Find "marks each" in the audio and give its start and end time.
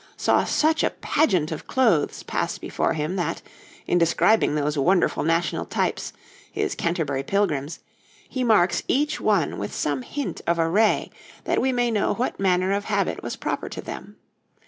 8.43-9.21